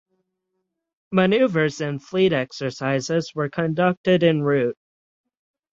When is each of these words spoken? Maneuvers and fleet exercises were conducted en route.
Maneuvers 1.11 1.79
and 1.79 2.01
fleet 2.03 2.33
exercises 2.33 3.33
were 3.35 3.49
conducted 3.49 4.23
en 4.23 4.41
route. 4.41 4.75